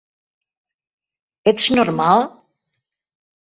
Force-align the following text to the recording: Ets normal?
Ets 1.51 1.67
normal? 1.75 2.25